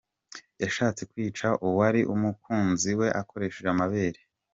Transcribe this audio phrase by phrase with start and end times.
[0.61, 4.19] Yashatse kwica uwari umukunzi we akoresheje amabere